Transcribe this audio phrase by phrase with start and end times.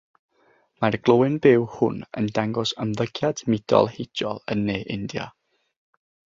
[0.85, 5.29] Mae'r glöyn byw hwn yn dangos ymddygiad mudol heidiol yn ne India.